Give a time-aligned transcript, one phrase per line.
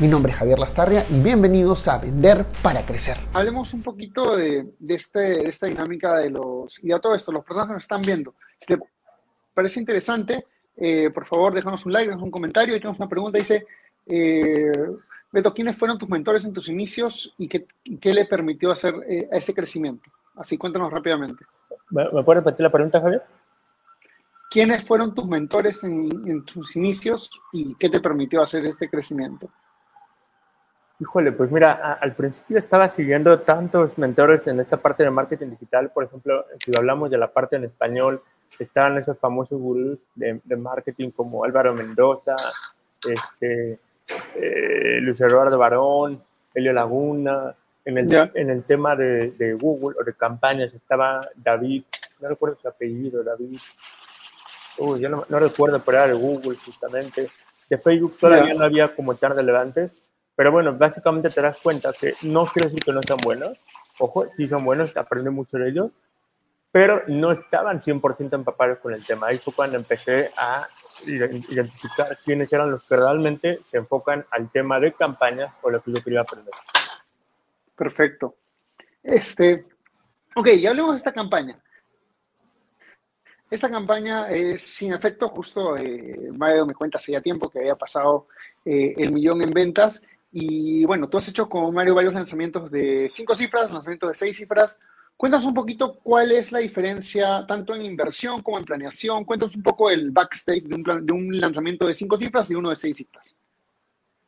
[0.00, 3.16] Mi nombre es Javier Lastarria y bienvenidos a Vender para Crecer.
[3.32, 7.66] Hablemos un poquito de, este, esta dinámica de los, y de todo esto, los personas
[7.66, 8.34] que nos están viendo.
[8.60, 8.78] Si te
[9.52, 12.76] parece interesante, eh, por favor, déjanos un like, déjanos un comentario.
[12.76, 13.66] Y tenemos una pregunta, dice,
[14.06, 14.70] eh,
[15.32, 17.66] Beto, ¿quiénes fueron tus mentores en tus inicios y qué,
[18.00, 20.08] qué le permitió hacer eh, ese crecimiento?
[20.36, 21.44] Así cuéntanos rápidamente.
[21.90, 23.24] ¿Me, puedes repetir la pregunta, Javier?
[24.48, 29.50] ¿Quiénes fueron tus mentores en, en tus inicios y qué te permitió hacer este crecimiento?
[31.00, 35.90] Híjole, pues mira, al principio estaba siguiendo tantos mentores en esta parte de marketing digital.
[35.90, 38.20] Por ejemplo, si hablamos de la parte en español,
[38.58, 42.34] estaban esos famosos gurús de, marketing como Álvaro Mendoza,
[43.08, 43.78] este,
[44.34, 46.20] eh, Luis Eduardo Barón,
[46.52, 47.54] Elio Laguna.
[47.84, 51.84] En el, en el tema de, de, Google o de campañas estaba David,
[52.20, 53.58] no recuerdo su apellido, David.
[54.78, 57.30] Uy, yo no, recuerdo, pero era de Google justamente.
[57.70, 59.90] De Facebook todavía no había como tan relevantes
[60.38, 63.58] pero bueno, básicamente te das cuenta que no quiero decir que no sean buenos.
[63.98, 65.90] Ojo, sí son buenos, aprendí mucho de ellos,
[66.70, 69.26] pero no estaban 100% empapados con el tema.
[69.26, 70.64] Ahí fue cuando empecé a
[71.06, 75.90] identificar quiénes eran los que realmente se enfocan al tema de campañas o lo que
[75.92, 76.54] yo quería aprender.
[77.74, 78.36] Perfecto.
[79.02, 79.66] Este,
[80.36, 81.58] ok, ya hablemos de esta campaña.
[83.50, 87.74] Esta campaña es sin efecto, justo eh, Mario me cuenta hace ya tiempo que había
[87.74, 88.28] pasado
[88.64, 90.00] eh, el millón en ventas
[90.30, 94.36] y bueno, tú has hecho con Mario varios lanzamientos de cinco cifras, lanzamientos de seis
[94.36, 94.78] cifras.
[95.16, 99.24] Cuéntanos un poquito cuál es la diferencia tanto en inversión como en planeación.
[99.24, 102.70] Cuéntanos un poco el backstage de un, de un lanzamiento de cinco cifras y uno
[102.70, 103.34] de seis cifras.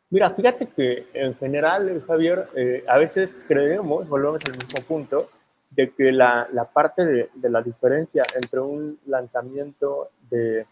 [0.08, 5.30] Mira, fíjate que en general, Javier, eh, a veces creemos, volvemos al mismo punto,
[5.70, 10.66] de que la, la parte de, de, la diferencia entre un lanzamiento de,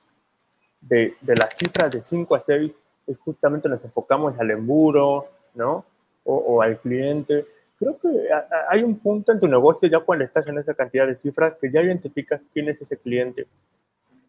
[0.81, 2.77] de, de las cifras de 5 a 6 es
[3.15, 5.85] justamente nos enfocamos al emburo, ¿no?
[6.25, 7.47] O, al cliente.
[7.79, 8.09] Creo que
[8.69, 11.71] hay un punto en tu negocio ya cuando estás en esa cantidad de cifras que
[11.71, 13.47] ya identificas quién es ese cliente.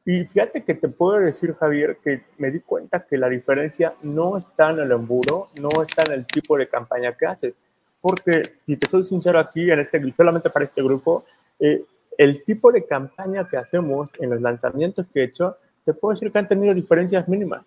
[0.06, 4.38] Y fíjate que te puedo decir, Javier, que me di cuenta que la diferencia no
[4.38, 7.54] está en el emburo, no está en el tipo de campaña que haces.
[8.00, 11.26] Porque, si te soy sincero aquí, en este, solamente para este grupo,
[11.60, 11.84] eh,
[12.18, 16.32] el tipo de campaña que hacemos en los lanzamientos que he hecho, te puedo decir
[16.32, 17.64] que han tenido diferencias mínimas.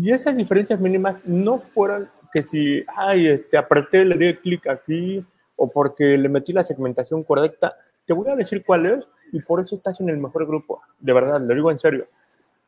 [0.00, 5.22] Y esas diferencias mínimas no fueron que si, ay, este, apreté, le di clic aquí,
[5.56, 7.76] o porque le metí la segmentación correcta.
[8.06, 10.80] Te voy a decir cuál es, y por eso estás en el mejor grupo.
[10.98, 12.06] De verdad, lo digo en serio.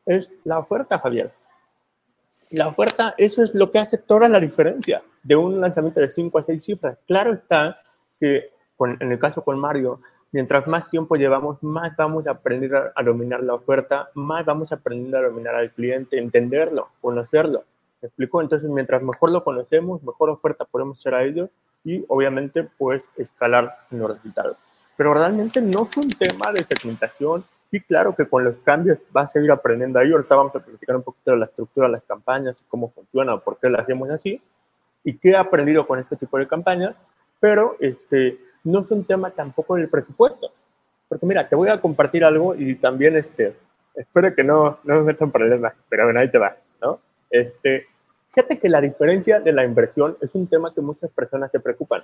[0.05, 1.31] Es la oferta, Javier.
[2.51, 6.37] La oferta, eso es lo que hace toda la diferencia de un lanzamiento de 5
[6.37, 6.99] a 6 cifras.
[7.07, 7.79] Claro está
[8.19, 10.01] que, en el caso con Mario,
[10.33, 14.75] mientras más tiempo llevamos, más vamos a aprender a, dominar la oferta, más vamos a
[14.75, 17.63] aprender a dominar al cliente, entenderlo, conocerlo.
[18.01, 18.41] ¿Me explico?
[18.41, 21.49] Entonces, mientras mejor lo conocemos, mejor oferta podemos hacer a ellos
[21.85, 24.57] y, obviamente, pues, escalar los resultados.
[24.97, 27.45] Pero realmente no es un tema de segmentación.
[27.69, 30.11] Sí, claro que con los cambios vas a ir aprendiendo ahí.
[30.11, 33.57] Ahorita vamos a platicar un poquito de la estructura de las campañas, cómo funciona, por
[33.59, 34.41] qué las hacemos así
[35.03, 36.95] y qué he aprendido con este tipo de campañas.
[37.39, 40.51] Pero, este, no es un tema tampoco del presupuesto.
[41.07, 43.55] Porque mira, te voy a compartir algo y también este,
[43.95, 46.99] espero que no, no me metan problemas, pero bueno, ahí te va, ¿no?
[47.29, 47.87] Este,
[48.33, 52.03] fíjate que la diferencia de la inversión es un tema que muchas personas se preocupan.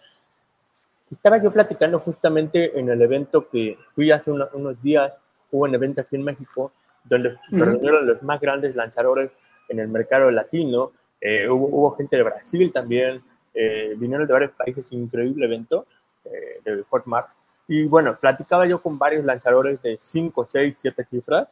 [1.10, 5.12] Estaba yo platicando justamente en el evento que fui hace unos días,
[5.52, 6.72] hubo un evento aquí en México,
[7.04, 9.32] donde se reunieron los más grandes lanzadores
[9.70, 10.92] en el mercado latino,
[11.22, 13.22] eh, hubo, hubo, gente de Brasil también,
[13.54, 15.86] eh, vinieron de varios países, increíble evento,
[16.32, 17.30] eh, de Hotmart.
[17.68, 21.48] Y bueno, platicaba yo con varios lanzadores de 5, 6, 7 cifras,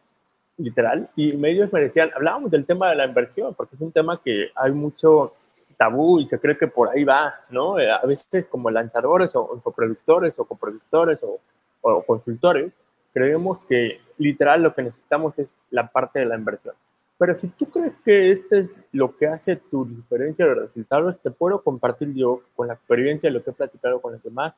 [0.57, 4.19] literal, y medios me decían, hablábamos del tema de la inversión, porque es un tema
[4.23, 5.33] que hay mucho
[5.77, 7.79] tabú y se cree que por ahí va, ¿no?
[7.79, 11.39] Eh, a veces como lanzadores o, o productores o coproductores o,
[11.81, 12.71] o consultores,
[13.13, 16.75] creemos que literal lo que necesitamos es la parte de la inversión.
[17.17, 21.31] Pero si tú crees que este es lo que hace tu diferencia de resultados, te
[21.31, 24.53] puedo compartir yo con la experiencia de lo que he platicado con los demás,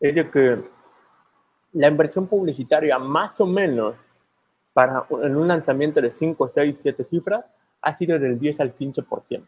[0.00, 0.58] es de que
[1.72, 3.94] la inversión publicitaria más o menos
[4.72, 7.44] para en un lanzamiento de 5, 6, 7 cifras
[7.80, 9.44] ha sido del 10 al 15%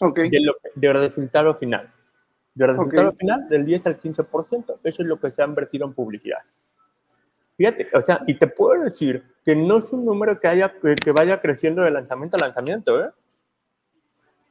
[0.00, 0.30] okay.
[0.30, 0.38] de
[0.74, 1.92] del resultado final.
[2.54, 4.78] Y el resultado final del 10 al 15%.
[4.82, 6.40] Eso es lo que se ha invertido en publicidad.
[7.56, 11.12] Fíjate, o sea, y te puedo decir que no es un número que, haya, que
[11.12, 13.10] vaya creciendo de lanzamiento a lanzamiento, ¿eh?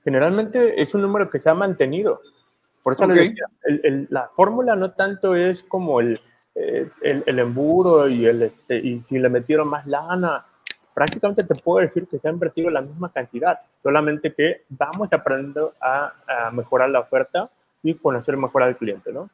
[0.04, 2.22] Generalmente es un número que se ha mantenido.
[2.82, 3.46] Por eso les decía,
[4.10, 6.20] la fórmula no tanto es como el,
[6.56, 10.46] eh, el, el, emburo y, el, este, y si le metieron más lana.
[10.94, 15.74] Prácticamente te puedo decir que se ha invertido la misma cantidad, solamente que vamos aprendiendo
[15.80, 17.50] a, a mejorar la oferta
[17.84, 19.30] y conocer mejor al cliente, ¿no?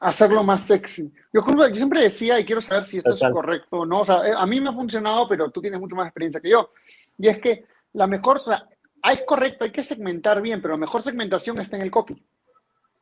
[0.00, 1.12] Hacerlo más sexy.
[1.32, 4.26] Yo, yo siempre decía, y quiero saber si esto es correcto o no, o sea,
[4.26, 6.70] eh, a mí me ha funcionado, pero tú tienes mucho más experiencia que yo,
[7.18, 8.66] y es que la mejor, o sea,
[9.02, 12.22] hay correcto, hay que segmentar bien, pero la mejor segmentación está en el copy.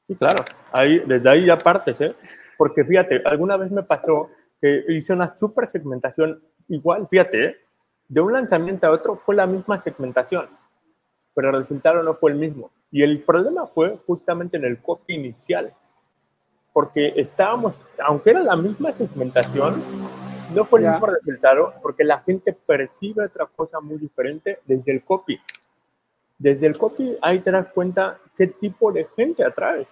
[0.06, 2.14] Sí, claro, ahí, desde ahí ya partes, ¿eh?
[2.56, 4.30] Porque fíjate, alguna vez me pasó
[4.60, 7.56] que hice una super segmentación igual, fíjate, ¿eh?
[8.08, 10.48] de un lanzamiento a otro fue la misma segmentación,
[11.34, 12.70] pero el resultado no fue el mismo.
[12.90, 15.72] Y el problema fue justamente en el copy inicial,
[16.72, 17.74] porque estábamos,
[18.04, 19.82] aunque era la misma segmentación,
[20.54, 25.04] no fue el mismo resultado, porque la gente percibe otra cosa muy diferente desde el
[25.04, 25.40] copy.
[26.38, 29.86] Desde el copy ahí te das cuenta qué tipo de gente atrae.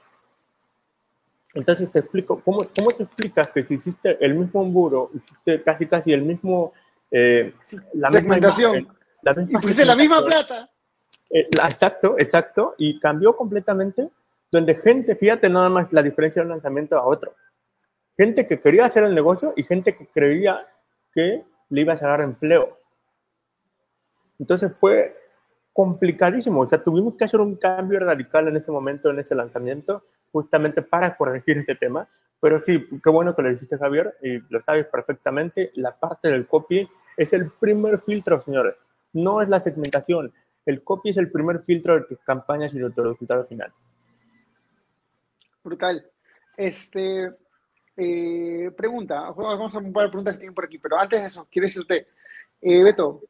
[1.54, 5.86] Entonces te explico, ¿cómo, cómo te explicas que si hiciste el mismo embudo, hiciste casi
[5.86, 6.72] casi el mismo...
[7.10, 7.54] Eh,
[7.94, 8.72] la Segmentación.
[8.72, 10.70] Misma, la misma y pusiste la misma plata.
[11.30, 14.10] Eh, exacto, exacto, y cambió completamente,
[14.50, 17.34] donde gente, fíjate nada más la diferencia de un lanzamiento a otro.
[18.16, 20.66] Gente que quería hacer el negocio y gente que creía
[21.12, 22.78] que le iba a dar empleo.
[24.38, 25.16] Entonces fue
[25.72, 30.04] complicadísimo, o sea, tuvimos que hacer un cambio radical en ese momento, en ese lanzamiento,
[30.32, 32.08] justamente para corregir ese tema.
[32.40, 35.70] Pero sí, qué bueno que lo dijiste, Javier, y lo sabes perfectamente.
[35.74, 38.74] La parte del copy es el primer filtro, señores.
[39.12, 40.32] No es la segmentación.
[40.64, 43.72] El copy es el primer filtro de tus campañas y de tu resultado final.
[45.62, 46.04] Brutal.
[46.56, 47.30] Este,
[47.96, 51.26] eh, pregunta, vamos a un par de preguntas que tienen por aquí, pero antes de
[51.26, 52.08] eso, quiero decirte,
[52.60, 53.22] eh, Beto,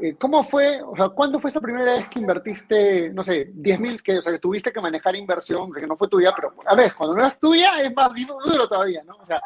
[0.00, 3.80] eh, ¿Cómo fue, o sea, cuándo fue esa primera vez que invertiste, no sé, 10
[3.80, 6.74] mil, que, o sea, que tuviste que manejar inversión, que no fue tuya, pero a
[6.74, 9.16] ver, cuando no es tuya es más duro todavía, ¿no?
[9.16, 9.40] O sea,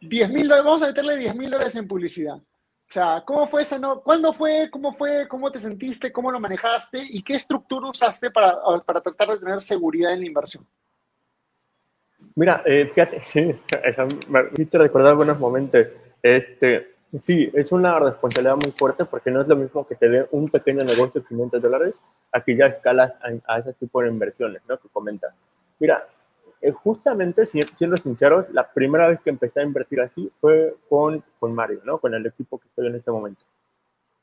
[0.00, 2.36] 10 mil dólares, vamos a meterle 10 mil dólares en publicidad.
[2.36, 4.00] O sea, ¿cómo fue esa, no?
[4.00, 4.68] ¿Cuándo fue?
[4.70, 5.26] ¿Cómo fue?
[5.28, 6.12] ¿Cómo te sentiste?
[6.12, 7.02] ¿Cómo lo manejaste?
[7.08, 10.66] ¿Y qué estructura usaste para, para tratar de tener seguridad en la inversión?
[12.36, 13.20] Mira, eh, fíjate,
[14.28, 15.86] me hiciste recordar buenos momentos.
[16.22, 20.48] Este, Sí, es una responsabilidad muy fuerte porque no es lo mismo que tener un
[20.48, 21.94] pequeño negocio de 500 dólares
[22.32, 23.14] a que ya escalas
[23.46, 24.76] a, ese tipo de inversiones, ¿no?
[24.76, 25.32] Que comentas.
[25.78, 26.06] Mira,
[26.60, 31.54] eh, justamente, siendo sinceros, la primera vez que empecé a invertir así fue con, con
[31.54, 31.98] Mario, ¿no?
[31.98, 33.42] Con el equipo que estoy en este momento.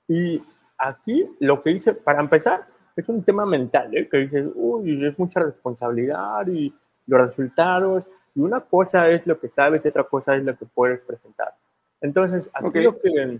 [0.07, 0.43] Y
[0.77, 4.09] aquí lo que hice, para empezar, es un tema mental, ¿eh?
[4.09, 6.71] Que dices, uy, es mucha responsabilidad y
[7.07, 8.03] los resultados.
[8.35, 11.53] Y una cosa es lo que sabes y otra cosa es lo que puedes presentar.
[12.01, 13.39] Entonces, aquí lo que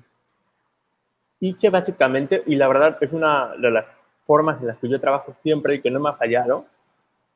[1.39, 3.86] hice básicamente, y la verdad es una de las
[4.24, 6.65] formas en las que yo trabajo siempre y que no me ha fallado,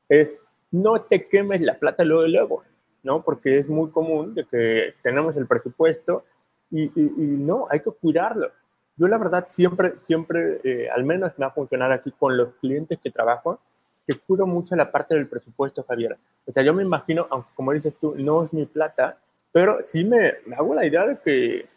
[0.08, 0.32] es
[0.72, 2.64] no te quemes la plata luego y luego,
[3.04, 3.22] ¿no?
[3.22, 6.24] Porque es muy común de que tenemos el presupuesto
[6.72, 8.52] y, no, hay que cuidarlo.
[8.98, 13.00] Yo la verdad siempre, siempre, eh, al menos me ha funcionado aquí con los clientes
[13.02, 13.60] que trabajo,
[14.08, 16.18] que cuido mucho la parte del presupuesto, Javier.
[16.46, 19.18] O sea, yo me imagino, aunque como dices tú, no es mi plata,
[19.52, 21.68] pero sí me, hago la idea de que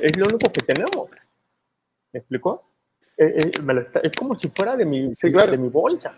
[0.00, 1.10] es lo único que tenemos.
[2.12, 2.62] ¿Me explico?
[3.16, 6.14] Eh, eh, es como si fuera de mi, de mi bolsa.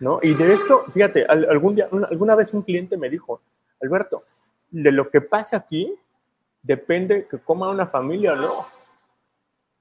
[0.00, 0.20] ¿no?
[0.22, 3.40] Y de esto, fíjate, algún día, alguna vez un cliente me dijo,
[3.80, 4.20] Alberto,
[4.70, 5.92] de lo que pasa aquí
[6.62, 8.66] depende que coma una familia o no.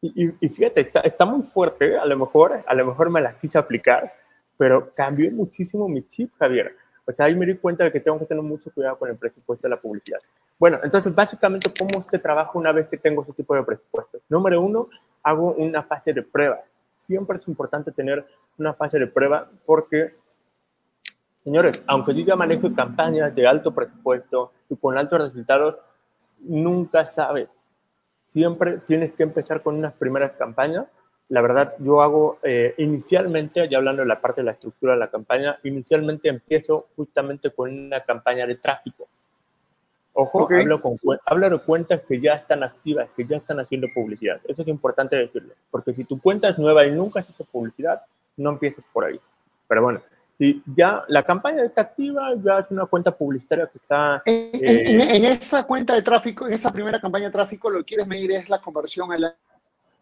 [0.02, 3.38] Y, y, fíjate, está, está, muy fuerte, a lo mejor, a lo mejor me la
[3.38, 4.14] quise aplicar,
[4.58, 6.76] pero cambió muchísimo mi chip, Javier.
[7.06, 9.18] O sea, ahí me di cuenta de que tengo que tener mucho cuidado con el
[9.18, 10.20] presupuesto de la publicidad.
[10.60, 14.20] Bueno, entonces, básicamente, ¿cómo es que trabajo una vez que tengo ese tipo de presupuesto?
[14.28, 14.90] Número uno,
[15.24, 16.58] hago una fase de prueba.
[16.98, 18.26] Siempre es importante tener
[18.58, 20.16] una fase de prueba porque,
[21.44, 25.76] señores, aunque yo ya manejo campañas de alto presupuesto y con altos resultados,
[26.40, 27.48] nunca sabes.
[28.26, 30.88] Siempre tienes que empezar con unas primeras campañas
[31.30, 35.00] la verdad, yo hago eh, inicialmente, ya hablando de la parte de la estructura de
[35.00, 39.08] la campaña, inicialmente empiezo justamente con una campaña de tráfico.
[40.14, 44.40] Ojo, hablo, con, hablo de cuentas que ya están activas, que ya están haciendo publicidad.
[44.48, 48.02] Eso es importante decirlo, porque si tu cuenta es nueva y nunca has hecho publicidad,
[48.38, 49.20] no empieces por ahí.
[49.68, 50.02] Pero bueno,
[50.38, 54.22] si ya la campaña está activa, ya es una cuenta publicitaria que está...
[54.26, 57.86] En, en, eh, esa cuenta de tráfico, en esa primera campaña de tráfico, lo que
[57.86, 59.36] quieres medir es la conversión a la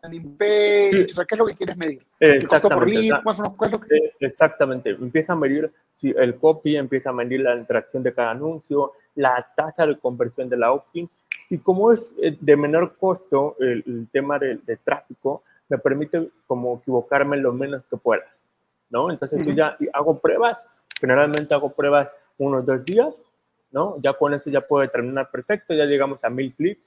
[0.06, 2.06] landing page, o sea, ¿qué es lo que quieres medir?
[2.20, 3.24] ¿El costo por lead?
[3.24, 3.96] Más o menos, ¿qué es lo que...
[3.96, 8.32] Eh, exactamente, empieza a medir si el copy, empieza a medir la interacción de cada
[8.32, 11.10] anuncio, la tasa de conversión de la opt-in,
[11.50, 17.38] y como es eh, de menor costo el, tema de, tráfico, me permite como equivocarme
[17.38, 18.24] lo menos que pueda,
[18.90, 19.12] ¿no?
[19.12, 20.58] Entonces yo ya hago pruebas,
[21.00, 23.14] generalmente hago pruebas unos dos días,
[23.72, 23.98] ¿no?
[24.02, 26.82] Ya con eso ya puedo determinar perfecto, ya llegamos a mil clics,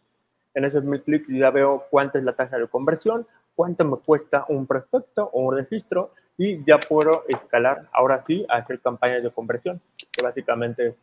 [0.58, 3.24] en esos mil clics ya veo cuánto es la tasa de conversión,
[3.54, 8.56] cuánto me cuesta un prospecto o un registro y ya puedo escalar ahora sí a
[8.56, 10.96] hacer campañas de conversión, que básicamente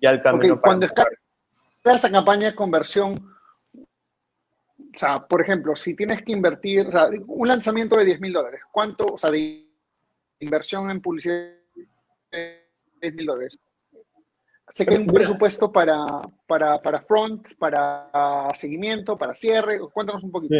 [0.00, 3.32] ya el camino okay, para cuando esa campaña de conversión,
[3.76, 8.32] o sea, por ejemplo, si tienes que invertir, o sea, un lanzamiento de 10 mil
[8.32, 9.68] dólares, ¿cuánto, o sea, de
[10.40, 11.52] inversión en publicidad
[12.32, 12.68] de
[13.00, 13.56] 10 mil dólares?
[14.72, 16.04] ¿Se queda un presupuesto para,
[16.46, 19.78] para, para, front, para seguimiento, para cierre?
[19.92, 20.54] Cuéntanos un poquito.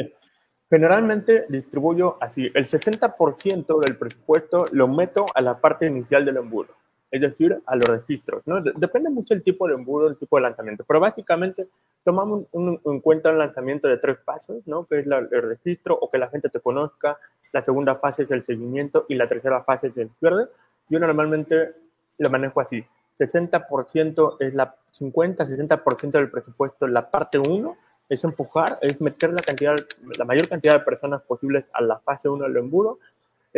[0.71, 6.75] Generalmente distribuyo así, el 60% del presupuesto lo meto a la parte inicial del embudo
[7.11, 8.47] es decir, a los registros.
[8.47, 8.61] ¿no?
[8.61, 11.69] Depende mucho el tipo de embudo, el tipo de lanzamiento, pero básicamente
[12.05, 14.87] tomamos en cuenta un lanzamiento de tres pasos, ¿no?
[14.87, 17.19] que es el registro o que la gente te conozca,
[17.53, 20.47] la segunda fase es el seguimiento y la tercera fase es el cierre.
[20.89, 21.73] Yo normalmente
[22.19, 22.85] lo manejo así,
[23.19, 27.77] 60% es la 50-60% del presupuesto, la parte 1
[28.09, 29.77] es empujar, es meter la, cantidad,
[30.19, 32.99] la mayor cantidad de personas posibles a la fase 1 del embudo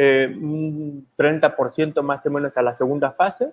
[0.01, 3.53] eh, un 30% más o menos a la segunda fase.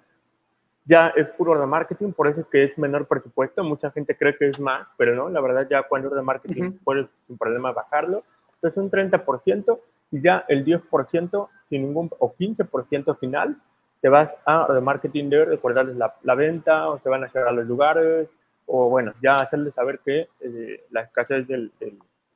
[0.86, 3.64] Ya es puro de marketing, por eso es que es menor presupuesto.
[3.64, 6.74] Mucha gente cree que es más, pero no, la verdad ya cuando es de marketing
[6.84, 8.24] puedes sin problema bajarlo.
[8.62, 9.80] Entonces un 30%
[10.12, 13.58] y ya el 10% sin ningún, o 15% final,
[14.06, 17.48] te vas a de marketing de recordarles la, la, venta o te van a llegar
[17.48, 18.30] a los lugares
[18.68, 21.72] o bueno, ya hacerles saber que eh, la escasez del,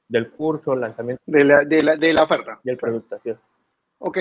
[0.07, 1.21] del, curso, el lanzamiento.
[1.27, 2.59] De la, de la, de la oferta.
[2.63, 3.37] Y el producto, así es.
[3.99, 4.17] Ok,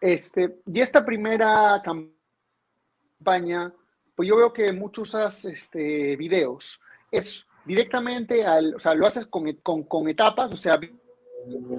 [0.00, 3.72] este, y esta primera campaña,
[4.16, 6.80] pues yo veo que muchos usas este, videos.
[7.12, 10.80] Es directamente al, o sea, lo haces con, con, etapas, o sea,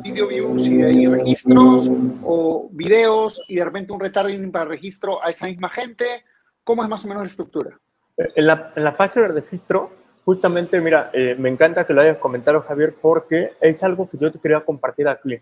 [0.03, 1.89] video views y de ahí registros,
[2.24, 6.24] o videos y de repente un retargeting para registro a esa misma gente.
[6.63, 7.79] ¿Cómo es más o menos la estructura?
[8.17, 9.91] En la, en la fase de registro,
[10.25, 14.31] justamente, mira, eh, me encanta que lo hayas comentado, Javier, porque es algo que yo
[14.31, 15.39] te quería compartir aquí,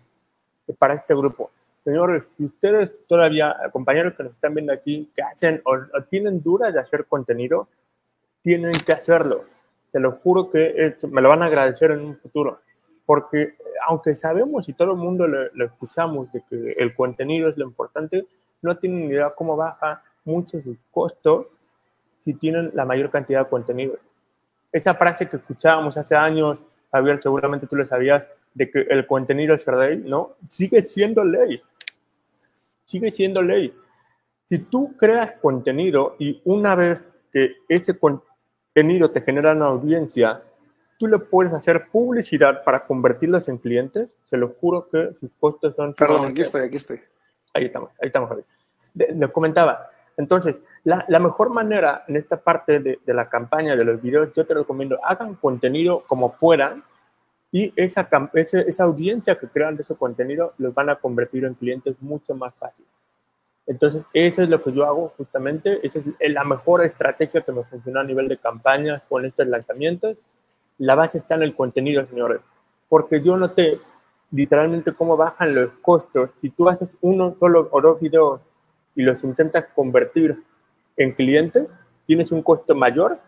[0.78, 1.50] para este grupo.
[1.84, 6.74] Señores, si ustedes todavía, compañeros que nos están viendo aquí, que hacen o, tienen dudas
[6.74, 7.68] de hacer contenido,
[8.42, 9.44] tienen que hacerlo.
[9.88, 12.60] Se lo juro que me lo van a agradecer en un futuro.
[13.06, 13.54] Porque
[13.88, 18.26] aunque sabemos y todo el mundo lo, escuchamos de que el contenido es lo importante,
[18.60, 21.46] no tienen idea cómo baja mucho sus costos
[22.20, 23.96] si tienen la mayor cantidad de contenido.
[24.72, 26.58] Esa frase que escuchábamos hace años,
[26.90, 30.32] Javier, seguramente tú lo sabías, de que el contenido es ley, ¿no?
[30.48, 31.62] Sigue siendo ley
[32.86, 33.74] sigue siendo ley.
[34.44, 40.42] Si tú creas contenido y una vez que ese contenido te genera una audiencia,
[40.98, 45.74] tú le puedes hacer publicidad para convertirlos en clientes, se lo juro que sus costos
[45.76, 45.94] son...
[45.94, 47.00] Perdón, aquí estoy, aquí estoy.
[47.54, 48.30] Ahí estamos, ahí estamos,
[48.94, 53.84] Les comentaba, entonces, la, la, mejor manera en esta parte de, de, la campaña de
[53.84, 56.82] los videos, yo te recomiendo, hagan contenido como puedan
[57.52, 61.96] y esa, esa audiencia que crean de ese contenido los van a convertir en clientes
[62.00, 62.84] mucho más fácil.
[63.66, 65.80] Entonces, eso es lo que yo hago justamente.
[65.82, 70.16] Esa es la mejor estrategia que me funciona a nivel de campañas con estos lanzamientos.
[70.78, 72.40] La base está en el contenido, señores.
[72.88, 73.78] Porque yo noté
[74.30, 76.30] literalmente cómo bajan los costos.
[76.40, 78.40] Si tú haces uno solo o dos videos
[78.94, 80.36] y los intentas convertir
[80.96, 81.66] en clientes,
[82.06, 83.18] tienes un costo mayor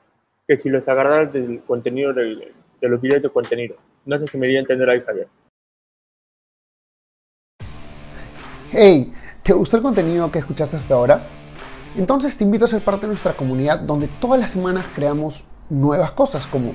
[0.47, 3.77] que si los agarras del contenido de, de los videos de contenido.
[4.05, 5.29] No sé si me di a entender ahí, Javier.
[8.71, 9.13] Hey,
[9.43, 11.27] ¿te gustó el contenido que escuchaste hasta ahora?
[11.97, 16.13] Entonces te invito a ser parte de nuestra comunidad donde todas las semanas creamos nuevas
[16.13, 16.75] cosas como